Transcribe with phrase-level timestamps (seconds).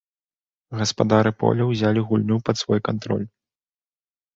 [0.79, 3.27] Гаспадары поля ўзялі гульню пад свой кантроль.